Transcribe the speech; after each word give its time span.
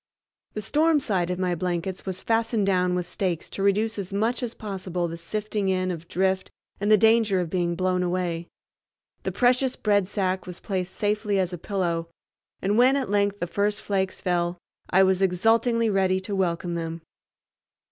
The 0.55 0.63
storm 0.63 0.99
side 0.99 1.29
of 1.29 1.37
my 1.37 1.53
blankets 1.53 2.07
was 2.07 2.23
fastened 2.23 2.65
down 2.65 2.95
with 2.95 3.05
stakes 3.05 3.51
to 3.51 3.61
reduce 3.61 3.99
as 3.99 4.11
much 4.11 4.41
as 4.41 4.55
possible 4.55 5.07
the 5.07 5.15
sifting 5.15 5.69
in 5.69 5.91
of 5.91 6.07
drift 6.07 6.49
and 6.79 6.91
the 6.91 6.97
danger 6.97 7.39
of 7.39 7.51
being 7.51 7.75
blown 7.75 8.01
away. 8.01 8.47
The 9.21 9.31
precious 9.31 9.75
bread 9.75 10.07
sack 10.07 10.47
was 10.47 10.59
placed 10.59 10.95
safely 10.95 11.37
as 11.37 11.53
a 11.53 11.57
pillow, 11.59 12.09
and 12.63 12.79
when 12.79 12.95
at 12.95 13.11
length 13.11 13.39
the 13.41 13.45
first 13.45 13.79
flakes 13.79 14.21
fell 14.21 14.57
I 14.89 15.03
was 15.03 15.21
exultingly 15.21 15.87
ready 15.87 16.19
to 16.21 16.35
welcome 16.35 16.73
them. 16.73 17.01